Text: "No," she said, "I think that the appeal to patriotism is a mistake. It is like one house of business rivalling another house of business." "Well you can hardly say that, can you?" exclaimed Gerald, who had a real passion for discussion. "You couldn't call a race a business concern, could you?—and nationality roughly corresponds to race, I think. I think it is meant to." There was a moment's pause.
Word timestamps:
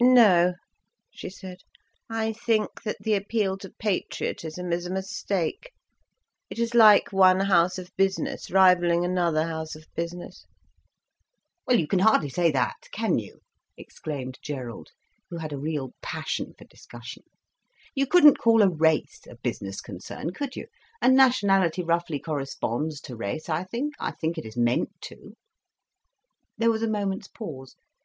"No," 0.00 0.54
she 1.12 1.30
said, 1.30 1.58
"I 2.10 2.32
think 2.32 2.82
that 2.82 2.96
the 2.98 3.14
appeal 3.14 3.56
to 3.58 3.70
patriotism 3.78 4.72
is 4.72 4.84
a 4.84 4.90
mistake. 4.90 5.70
It 6.50 6.58
is 6.58 6.74
like 6.74 7.12
one 7.12 7.38
house 7.38 7.78
of 7.78 7.94
business 7.96 8.50
rivalling 8.50 9.04
another 9.04 9.44
house 9.46 9.76
of 9.76 9.86
business." 9.94 10.44
"Well 11.68 11.78
you 11.78 11.86
can 11.86 12.00
hardly 12.00 12.30
say 12.30 12.50
that, 12.50 12.88
can 12.90 13.20
you?" 13.20 13.38
exclaimed 13.76 14.40
Gerald, 14.42 14.88
who 15.30 15.36
had 15.36 15.52
a 15.52 15.56
real 15.56 15.94
passion 16.02 16.52
for 16.58 16.64
discussion. 16.64 17.22
"You 17.94 18.08
couldn't 18.08 18.40
call 18.40 18.62
a 18.62 18.68
race 18.68 19.20
a 19.30 19.36
business 19.36 19.80
concern, 19.80 20.32
could 20.32 20.56
you?—and 20.56 21.14
nationality 21.14 21.84
roughly 21.84 22.18
corresponds 22.18 23.00
to 23.02 23.14
race, 23.14 23.48
I 23.48 23.62
think. 23.62 23.94
I 24.00 24.10
think 24.10 24.36
it 24.36 24.46
is 24.46 24.56
meant 24.56 25.00
to." 25.02 25.36
There 26.58 26.72
was 26.72 26.82
a 26.82 26.90
moment's 26.90 27.28
pause. 27.28 27.76